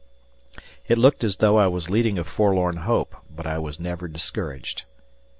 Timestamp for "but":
3.29-3.45